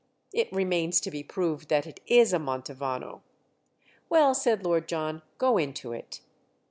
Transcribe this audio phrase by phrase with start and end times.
[0.33, 3.21] "It remains to be proved that it is a Mantovano."
[4.09, 6.21] "Well," said Lord John, "go into it."